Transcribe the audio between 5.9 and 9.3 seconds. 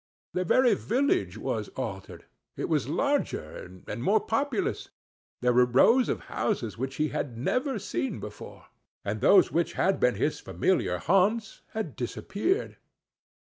of houses which he had never seen before, and